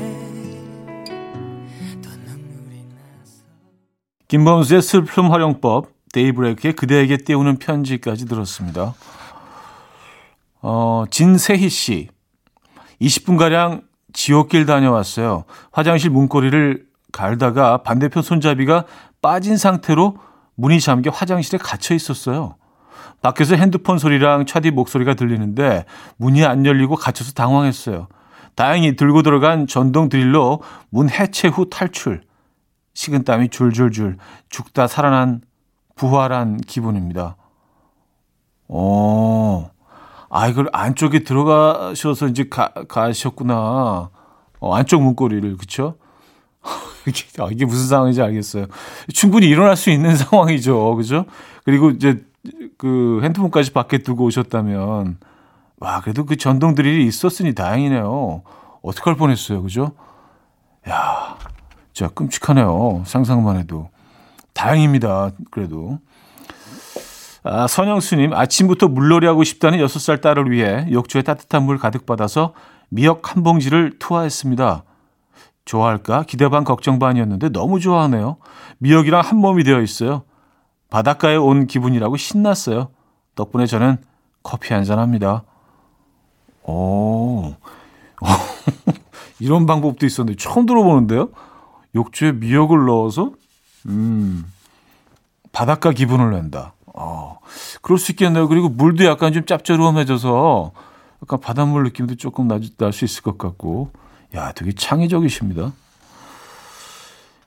김범수의 4.27 4.83
슬픔 4.83 5.31
활용법, 5.31 5.96
데이브레이크의 6.13 6.73
그대에게 6.73 7.17
띄우는 7.17 7.57
편지까지 7.59 8.25
들었습니다. 8.25 8.93
어, 10.61 11.05
진세희 11.09 11.69
씨. 11.69 12.09
20분가량 13.01 13.83
지옥길 14.13 14.65
다녀왔어요. 14.65 15.43
화장실 15.71 16.09
문고리를 16.09 16.85
갈다가 17.11 17.83
반대편 17.83 18.23
손잡이가 18.23 18.85
빠진 19.21 19.57
상태로 19.57 20.17
문이 20.55 20.79
잠겨 20.79 21.11
화장실에 21.11 21.57
갇혀 21.57 21.93
있었어요. 21.93 22.55
밖에서 23.21 23.55
핸드폰 23.55 23.97
소리랑 23.97 24.45
차디 24.45 24.71
목소리가 24.71 25.13
들리는데 25.13 25.85
문이 26.17 26.45
안 26.45 26.65
열리고 26.65 26.95
갇혀서 26.95 27.33
당황했어요. 27.33 28.07
다행히 28.55 28.95
들고 28.95 29.21
들어간 29.21 29.67
전동 29.67 30.09
드릴로 30.09 30.61
문 30.89 31.09
해체 31.09 31.47
후 31.47 31.69
탈출. 31.69 32.21
식은땀이 32.95 33.49
줄줄줄 33.49 34.17
죽다 34.49 34.87
살아난 34.87 35.41
부활한 35.97 36.57
기분입니다. 36.61 37.35
어, 38.69 39.69
아, 40.29 40.47
이걸 40.47 40.69
안쪽에 40.71 41.23
들어가셔서 41.23 42.27
이제 42.27 42.47
가, 42.49 42.69
가셨구나. 42.87 44.09
어, 44.59 44.75
안쪽 44.75 45.01
문고리를, 45.01 45.57
그쵸? 45.57 45.95
이게, 47.07 47.25
아, 47.41 47.49
이게 47.51 47.65
무슨 47.65 47.87
상황인지 47.87 48.21
알겠어요. 48.21 48.67
충분히 49.13 49.47
일어날 49.47 49.75
수 49.75 49.89
있는 49.89 50.15
상황이죠. 50.17 50.95
그죠? 50.95 51.25
그리고 51.65 51.89
이제 51.89 52.23
그 52.77 53.19
핸드폰까지 53.23 53.73
밖에 53.73 53.97
두고 53.99 54.25
오셨다면, 54.25 55.17
와, 55.79 56.01
그래도 56.01 56.25
그 56.25 56.37
전동 56.37 56.75
드릴이 56.75 57.05
있었으니 57.05 57.53
다행이네요. 57.53 58.43
어떡할 58.81 59.15
뻔했어요. 59.15 59.61
그죠? 59.63 59.91
야, 60.89 61.37
진짜 61.93 62.11
끔찍하네요. 62.13 63.03
상상만 63.05 63.57
해도. 63.57 63.89
다행입니다. 64.61 65.31
그래도. 65.51 65.99
아, 67.43 67.67
선영수님, 67.67 68.33
아침부터 68.33 68.87
물놀이 68.87 69.27
하고 69.27 69.43
싶다는 69.43 69.77
6살 69.79 70.19
딸을 70.19 70.49
위해 70.51 70.87
욕조에 70.91 71.21
따뜻한 71.21 71.63
물 71.63 71.77
가득 71.77 72.05
받아서 72.07 72.53
미역 72.89 73.35
한 73.35 73.43
봉지를 73.43 73.99
투하했습니다. 73.99 74.83
좋아할까? 75.65 76.23
기대 76.23 76.49
반 76.49 76.63
걱정 76.63 76.97
반이었는데 76.97 77.49
너무 77.49 77.79
좋아하네요. 77.79 78.37
미역이랑 78.79 79.21
한 79.21 79.37
몸이 79.37 79.63
되어 79.63 79.81
있어요. 79.81 80.23
바닷가에 80.89 81.35
온 81.35 81.67
기분이라고 81.67 82.17
신났어요. 82.17 82.89
덕분에 83.35 83.65
저는 83.67 83.97
커피 84.43 84.73
한 84.73 84.83
잔 84.83 84.97
합니다. 84.99 85.43
오, 86.63 87.53
이런 89.39 89.65
방법도 89.65 90.05
있었는데 90.05 90.37
처음 90.37 90.65
들어보는데요? 90.65 91.29
욕조에 91.95 92.31
미역을 92.33 92.85
넣어서, 92.85 93.31
음, 93.87 94.45
바닷가 95.51 95.91
기분을 95.91 96.31
낸다. 96.31 96.73
어, 96.87 97.39
그럴 97.81 97.97
수 97.97 98.11
있겠네요. 98.11 98.47
그리고 98.47 98.69
물도 98.69 99.05
약간 99.05 99.33
좀 99.33 99.45
짭조름해져서 99.45 100.71
약간 101.23 101.39
바닷물 101.39 101.83
느낌도 101.83 102.15
조금 102.15 102.47
날 102.47 102.91
수 102.91 103.05
있을 103.05 103.23
것 103.23 103.37
같고. 103.37 103.91
야, 104.35 104.51
되게 104.51 104.71
창의적이십니다. 104.73 105.71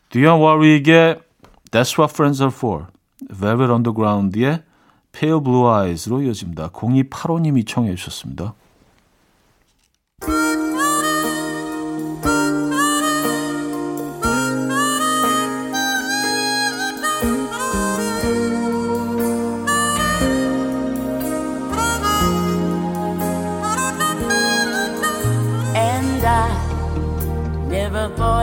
디안 0.09 0.41
와릭의 0.41 1.21
That's 1.71 1.99
What 1.99 2.13
Friends 2.13 2.43
Are 2.43 2.53
For, 2.55 2.87
Velvet 3.29 3.71
Underground의 3.71 4.63
Pale 5.13 5.41
Blue 5.43 5.67
Eyes로 5.69 6.23
이어집니다. 6.23 6.71
0285님이 6.71 7.67
청해 7.67 7.95
주셨습니다. 7.95 8.55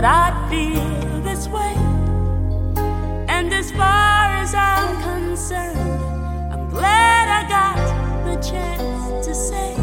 Thought 0.01 0.05
I'd 0.05 0.49
feel 0.51 1.21
this 1.21 1.47
way. 1.47 1.73
And 3.27 3.51
as 3.51 3.71
far 3.71 4.25
as 4.43 4.53
I'm 4.53 5.01
concerned, 5.01 5.79
I'm 6.53 6.69
glad 6.69 7.25
I 7.39 7.41
got 7.49 7.77
the 8.25 8.35
chance 8.47 9.25
to 9.25 9.33
say 9.33 9.73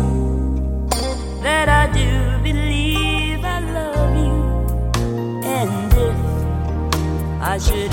that 1.42 1.68
I 1.68 1.90
do 1.92 2.42
believe 2.44 3.44
I 3.44 3.59
love 3.59 4.14
you. 4.27 4.40
And 5.42 5.92
if 5.92 7.42
I 7.42 7.59
should 7.59 7.92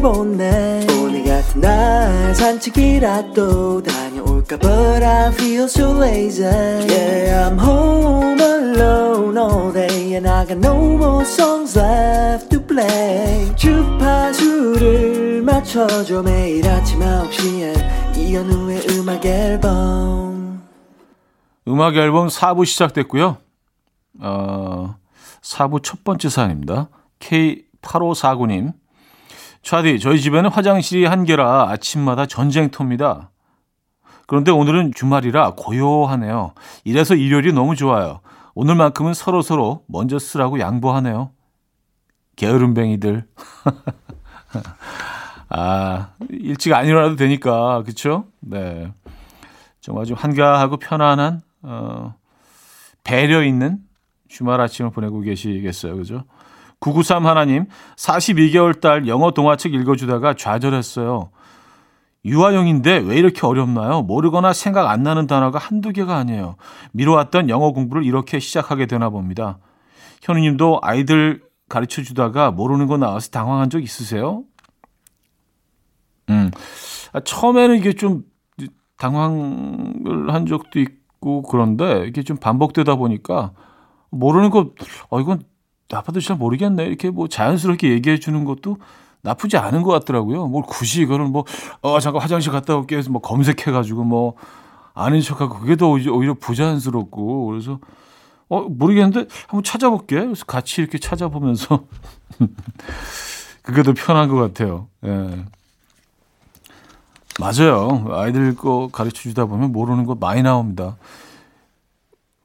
하루를 0.00 0.02
보내 0.02 0.86
오늘 0.98 1.24
같은 1.24 1.60
날 1.60 2.34
산책이라도 2.34 3.82
다녀올까 3.82 4.56
But 4.58 5.04
I 5.04 5.28
feel 5.32 5.64
so 5.64 5.96
lazy 6.02 6.44
Yeah 6.44 7.48
I'm 7.48 7.58
home 7.58 8.40
alone 8.40 9.38
all 9.38 9.72
day 9.72 10.14
And 10.14 10.28
I 10.28 10.46
got 10.46 10.58
no 10.58 10.74
more 10.96 11.24
songs 11.24 11.78
left 11.78 12.48
to 12.50 12.60
play 12.66 13.54
주파수를 13.56 15.42
맞춰줘 15.42 16.22
매일 16.22 16.66
아침 16.68 17.00
9시에 17.00 18.16
이현우의 18.16 18.86
음악 18.90 19.24
앨범 19.24 20.62
음악 21.68 21.94
앨범 21.94 22.26
4부 22.28 22.64
시작됐고요. 22.66 23.36
어, 24.20 24.96
4부 25.42 25.82
첫 25.82 26.02
번째 26.02 26.28
사연입니다. 26.28 26.88
K8549님. 27.20 28.79
차디, 29.62 30.00
저희 30.00 30.20
집에는 30.20 30.50
화장실이 30.50 31.04
한 31.04 31.24
개라 31.24 31.70
아침마다 31.70 32.26
전쟁터입니다. 32.26 33.30
그런데 34.26 34.50
오늘은 34.50 34.92
주말이라 34.94 35.54
고요하네요. 35.56 36.54
이래서 36.84 37.14
일요일이 37.14 37.52
너무 37.52 37.76
좋아요. 37.76 38.20
오늘만큼은 38.54 39.14
서로서로 39.14 39.84
먼저 39.86 40.18
쓰라고 40.18 40.60
양보하네요. 40.60 41.30
게으름뱅이들. 42.36 43.26
아, 45.50 46.10
일찍 46.30 46.72
안 46.72 46.86
일어나도 46.86 47.16
되니까, 47.16 47.82
그쵸? 47.82 48.26
네. 48.40 48.92
정말 49.80 50.06
좀 50.06 50.16
한가하고 50.16 50.76
편안한, 50.76 51.40
어, 51.62 52.14
배려 53.02 53.42
있는 53.42 53.78
주말 54.28 54.60
아침을 54.60 54.92
보내고 54.92 55.20
계시겠어요. 55.20 55.96
그죠? 55.96 56.24
993 56.80 57.26
하나님, 57.26 57.66
42개월 57.96 58.80
딸 58.80 59.06
영어 59.06 59.30
동화책 59.32 59.74
읽어주다가 59.74 60.34
좌절했어요. 60.34 61.30
유아용인데 62.24 62.98
왜 62.98 63.16
이렇게 63.16 63.46
어렵나요? 63.46 64.02
모르거나 64.02 64.52
생각 64.52 64.88
안 64.90 65.02
나는 65.02 65.26
단어가 65.26 65.58
한두 65.58 65.92
개가 65.92 66.16
아니에요. 66.16 66.56
미뤄왔던 66.92 67.48
영어 67.48 67.72
공부를 67.72 68.04
이렇게 68.04 68.38
시작하게 68.38 68.86
되나 68.86 69.08
봅니다. 69.08 69.58
현우님도 70.22 70.80
아이들 70.82 71.42
가르쳐 71.68 72.02
주다가 72.02 72.50
모르는 72.50 72.86
거 72.86 72.98
나와서 72.98 73.30
당황한 73.30 73.70
적 73.70 73.82
있으세요? 73.82 74.44
음, 76.28 76.50
아, 77.12 77.20
처음에는 77.20 77.76
이게 77.76 77.92
좀 77.92 78.24
당황을 78.98 80.32
한 80.32 80.46
적도 80.46 80.78
있고 80.78 81.42
그런데 81.42 82.04
이게 82.06 82.22
좀 82.22 82.36
반복되다 82.36 82.96
보니까 82.96 83.52
모르는 84.10 84.50
거, 84.50 84.72
어, 85.08 85.20
이건 85.20 85.42
나빠도 85.90 86.20
잘 86.20 86.36
모르겠네. 86.36 86.86
이렇게 86.86 87.10
뭐 87.10 87.28
자연스럽게 87.28 87.90
얘기해 87.90 88.18
주는 88.18 88.44
것도 88.44 88.78
나쁘지 89.22 89.56
않은 89.58 89.82
것 89.82 89.90
같더라고요. 89.92 90.46
뭘 90.46 90.64
굳이 90.66 91.02
이거를 91.02 91.26
뭐, 91.26 91.44
어, 91.82 92.00
잠깐 92.00 92.22
화장실 92.22 92.52
갔다 92.52 92.76
올게 92.76 92.96
해서 92.96 93.10
뭐 93.10 93.20
검색해가지고 93.20 94.04
뭐, 94.04 94.34
아는 94.94 95.20
척하고 95.20 95.58
그게 95.58 95.76
더 95.76 95.88
오히려 95.88 96.34
부자연스럽고. 96.34 97.46
그래서, 97.46 97.78
어, 98.48 98.62
모르겠는데 98.62 99.26
한번 99.48 99.62
찾아볼게. 99.62 100.20
그래서 100.20 100.44
같이 100.44 100.80
이렇게 100.80 100.98
찾아보면서. 100.98 101.84
그게 103.62 103.82
더 103.82 103.92
편한 103.92 104.28
것 104.28 104.36
같아요. 104.36 104.88
예. 105.04 105.44
맞아요. 107.38 108.06
아이들 108.10 108.54
거 108.56 108.88
가르쳐 108.90 109.22
주다 109.22 109.46
보면 109.46 109.72
모르는 109.72 110.04
거 110.04 110.14
많이 110.14 110.42
나옵니다. 110.42 110.96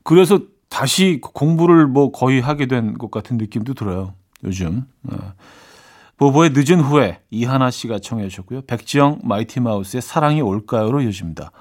그래서 0.03 0.39
다시 0.75 1.21
공부를 1.21 1.87
뭐 1.87 2.11
거의 2.11 2.41
하게 2.41 2.65
된 2.65 2.97
것 2.97 3.09
같은 3.09 3.37
느낌도 3.37 3.75
들어요. 3.75 4.13
요즘. 4.43 4.83
예. 5.09 5.15
보보의 6.17 6.51
늦은 6.53 6.81
후에 6.81 7.19
이하나 7.29 7.71
씨가 7.71 7.99
청해 7.99 8.27
주셨고요. 8.27 8.61
백지영 8.63 9.19
마이티 9.23 9.61
마우스의 9.61 10.01
사랑이 10.01 10.41
올까요로 10.41 11.01
이어집니다. 11.01 11.51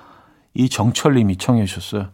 이정철 0.54 1.14
님이 1.14 1.36
청해 1.36 1.64
주셨어요. 1.66 2.08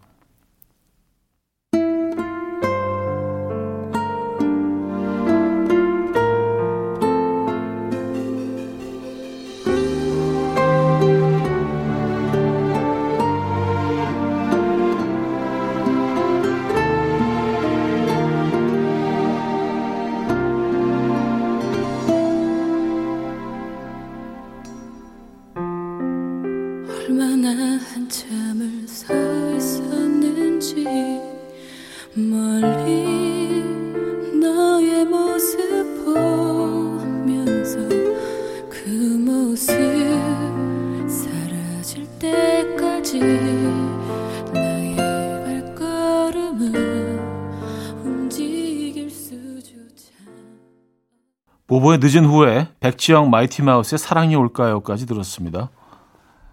보보의 51.80 51.98
늦은 52.00 52.26
후에 52.26 52.68
백지영 52.80 53.30
마이티 53.30 53.62
마우스의 53.62 53.98
사랑이 53.98 54.36
올까요까지 54.36 55.06
들었습니다. 55.06 55.70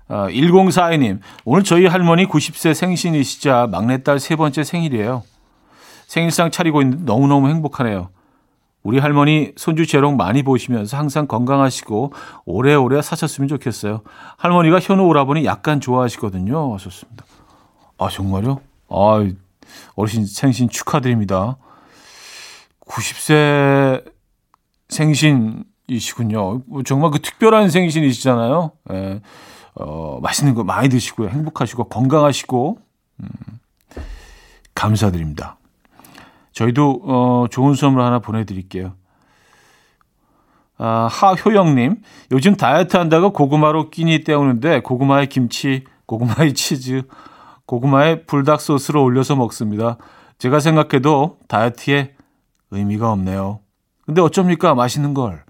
아, 0.07 0.27
1042님, 0.29 1.19
오늘 1.43 1.63
저희 1.63 1.85
할머니 1.85 2.25
90세 2.25 2.73
생신이시자 2.73 3.67
막내딸 3.67 4.19
세 4.19 4.35
번째 4.35 4.63
생일이에요. 4.63 5.23
생일상 6.07 6.49
차리고 6.49 6.81
있는데 6.81 7.03
너무너무 7.03 7.49
행복하네요. 7.49 8.09
우리 8.83 8.99
할머니 8.99 9.51
손주 9.57 9.85
재롱 9.85 10.15
많이 10.15 10.43
보시면서 10.43 10.95
항상 10.95 11.27
건강하시고 11.27 12.13
오래오래 12.45 13.01
사셨으면 13.01 13.49
좋겠어요. 13.49 14.01
할머니가 14.37 14.79
현우 14.79 15.03
오라버니 15.03 15.43
약간 15.43 15.81
좋아하시거든요. 15.81 16.73
하셨습니다. 16.75 17.25
아, 17.97 18.07
정말요? 18.09 18.61
아, 18.89 19.27
어르신 19.95 20.25
생신 20.25 20.69
축하드립니다. 20.69 21.57
90세 22.87 24.16
생신이시군요. 24.89 26.61
정말 26.85 27.11
그 27.11 27.19
특별한 27.19 27.69
생신이시잖아요. 27.69 28.71
예. 28.93 29.21
어, 29.75 30.19
맛있는 30.21 30.55
거 30.55 30.63
많이 30.63 30.89
드시고요. 30.89 31.29
행복하시고 31.29 31.85
건강하시고 31.85 32.79
음, 33.19 33.29
감사드립니다. 34.73 35.57
저희도 36.51 37.01
어, 37.03 37.45
좋은 37.51 37.75
선물 37.75 38.01
하나 38.01 38.19
보내드릴게요. 38.19 38.93
아, 40.79 41.07
하효영님, 41.11 42.01
요즘 42.31 42.55
다이어트 42.55 42.97
한다고 42.97 43.33
고구마로 43.33 43.89
끼니 43.89 44.23
때우는데 44.23 44.81
고구마에 44.81 45.25
김치, 45.27 45.83
고구마에 46.05 46.53
치즈, 46.53 47.03
고구마에 47.65 48.23
불닭 48.25 48.61
소스로 48.61 49.03
올려서 49.03 49.35
먹습니다. 49.35 49.97
제가 50.37 50.59
생각해도 50.59 51.37
다이어트에 51.47 52.15
의미가 52.71 53.11
없네요. 53.11 53.59
근데 54.07 54.21
어쩝니까? 54.21 54.73
맛있는 54.73 55.13
걸. 55.13 55.43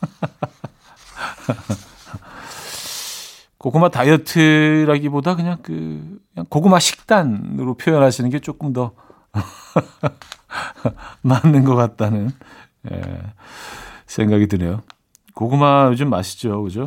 고구마 3.58 3.88
다이어트라기보다 3.90 5.34
그냥 5.34 5.58
그 5.62 6.20
그냥 6.32 6.46
고구마 6.48 6.78
식단으로 6.78 7.74
표현하시는 7.74 8.30
게 8.30 8.38
조금 8.38 8.72
더 8.72 8.92
맞는 11.22 11.64
것 11.64 11.74
같다는 11.74 12.30
예, 12.92 13.02
생각이 14.06 14.46
드네요. 14.46 14.82
고구마 15.34 15.88
요즘 15.90 16.08
맛있죠, 16.08 16.62
그죠? 16.62 16.86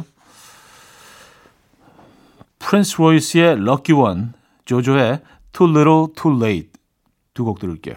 프린스 2.59 3.01
로이스의 3.01 3.57
Lucky 3.57 3.99
One, 3.99 4.29
조조의 4.63 5.19
Too 5.51 5.69
Little 5.69 6.07
Too 6.15 6.41
Late 6.41 6.69
두 7.33 7.43
곡 7.43 7.59
들을게요. 7.59 7.95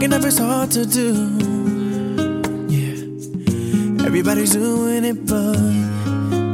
Breaking 0.00 0.16
up 0.18 0.24
is 0.24 0.38
hard 0.38 0.70
to 0.70 0.86
do. 0.86 1.12
Yeah. 2.68 4.06
Everybody's 4.06 4.52
doing 4.52 5.04
it 5.04 5.26
but 5.26 5.58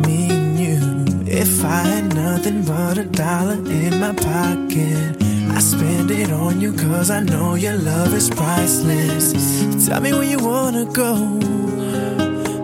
me 0.05 0.31
and 0.33 0.59
you. 0.59 0.81
If 1.29 1.65
I 1.65 1.83
had 1.91 2.13
nothing 2.13 2.65
but 2.65 2.99
a 2.99 3.05
dollar 3.05 3.53
in 3.71 4.01
my 4.01 4.13
pocket, 4.15 5.23
I 5.55 5.61
spend 5.61 6.11
it 6.11 6.33
on 6.33 6.61
you 6.61 6.73
cause 6.73 7.09
I 7.09 7.21
know 7.21 7.55
your 7.55 7.77
love 7.77 8.13
is 8.15 8.31
priceless. 8.31 9.87
Tell 9.87 10.01
me 10.01 10.13
where 10.13 10.25
you 10.25 10.41
wanna 10.41 10.85
go. 10.87 11.15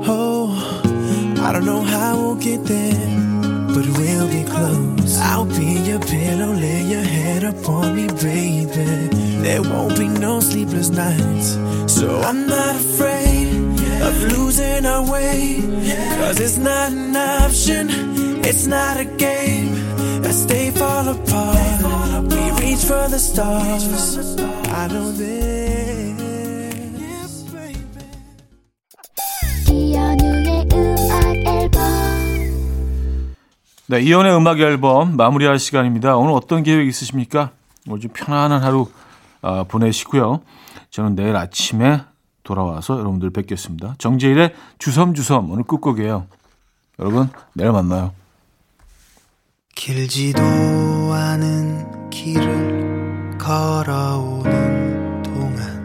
Oh, 0.04 0.50
I 1.46 1.52
don't 1.52 1.64
know 1.64 1.82
how 1.82 2.16
we'll 2.16 2.34
get 2.34 2.64
there. 2.64 3.06
but 3.68 3.86
we'll 3.96 4.26
be 4.26 4.42
close. 4.42 5.16
I'll 5.20 5.44
be 5.44 5.78
your 5.88 6.00
pillow, 6.00 6.52
lay 6.54 6.82
your 6.82 7.04
head 7.04 7.44
upon 7.44 7.94
me, 7.94 8.08
baby. 8.20 9.21
There 9.42 9.60
won't 9.60 9.98
be 9.98 10.06
no 10.06 10.38
sleepless 10.40 10.90
nights, 10.90 11.58
so 11.92 12.20
I'm 12.20 12.46
not 12.46 12.76
afraid 12.76 13.48
of 14.00 14.14
losing 14.32 14.86
our 14.86 15.02
way. 15.10 15.58
Cause 16.20 16.38
it's 16.38 16.58
not 16.58 16.92
an 16.92 17.16
option, 17.16 17.90
it's 18.44 18.66
not 18.66 18.98
a 18.98 19.04
game. 19.04 19.74
As 20.24 20.46
they 20.46 20.70
fall 20.70 21.08
apart, 21.08 22.22
we 22.30 22.50
reach 22.62 22.84
for 22.86 23.08
the 23.10 23.18
stars. 23.18 23.84
I 24.70 24.86
know 24.88 25.10
this. 25.10 25.42
baby. 27.50 28.06
이연우의 29.68 30.68
음악 30.72 31.36
앨범 31.46 31.80
네, 33.86 34.00
이연의 34.00 34.36
음악 34.36 34.60
앨범 34.60 35.16
마무리할 35.16 35.58
시간입니다. 35.58 36.16
오늘 36.16 36.32
어떤 36.32 36.62
계획 36.62 36.86
있으십니까? 36.86 37.50
오늘 37.88 38.00
좀 38.00 38.12
편안한 38.14 38.62
하루 38.62 38.86
아, 39.42 39.64
보내시고요. 39.64 40.40
저는 40.90 41.14
내일 41.14 41.36
아침에 41.36 42.02
돌아와서 42.44 42.98
여러분들 42.98 43.30
뵙겠습니다. 43.30 43.94
정재일의 43.98 44.54
주섬주섬 44.78 45.50
오늘 45.50 45.64
끝곡이에요. 45.64 46.26
여러분 46.98 47.28
내일 47.54 47.72
만나요. 47.72 48.12
길지도 49.74 50.42
않은 50.42 52.10
길을 52.10 53.38
걸어오는 53.38 55.22
동안 55.22 55.82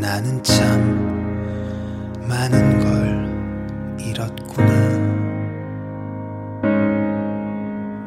나는 0.00 0.42
참 0.42 1.06
많은 2.28 2.80
걸 2.80 4.00
잃었구나 4.00 5.06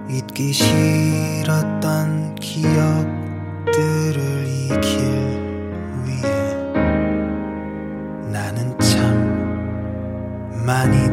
잊기 0.09 0.51
싫어 0.51 1.79
그들을 3.79 4.45
이 4.45 4.67
길 4.81 4.99
위에 6.05 6.63
나는 8.29 8.77
참 8.77 10.59
많이 10.65 11.08